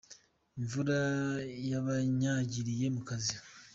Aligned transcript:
Imvura 0.59 0.99
yabanyagiriye 1.71 2.85
mukazi. 2.95 3.35